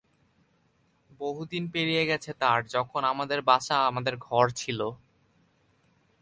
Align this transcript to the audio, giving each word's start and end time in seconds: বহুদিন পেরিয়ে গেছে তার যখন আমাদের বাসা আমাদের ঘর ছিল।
বহুদিন 1.19 1.63
পেরিয়ে 1.71 2.03
গেছে 2.05 2.31
তার 2.33 2.59
যখন 2.67 3.01
আমাদের 3.03 3.39
বাসা 3.41 3.77
আমাদের 3.85 4.13
ঘর 4.17 4.45
ছিল। 4.51 4.79